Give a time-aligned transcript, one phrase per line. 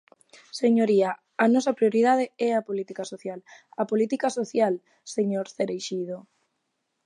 [0.61, 1.11] Señoría,
[1.43, 3.39] a nosa prioridade é a política social,
[3.81, 4.73] a política social,
[5.15, 6.17] señor Cereixido.